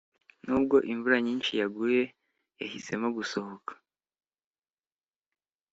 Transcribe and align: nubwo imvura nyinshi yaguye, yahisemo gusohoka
nubwo 0.45 0.75
imvura 0.91 1.17
nyinshi 1.25 1.51
yaguye, 1.61 2.03
yahisemo 2.61 3.07
gusohoka 3.17 3.71